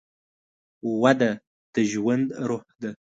وده 1.01 1.31
د 1.73 1.75
ژوند 1.91 2.27
روح 2.47 2.63
ده. 2.81 2.91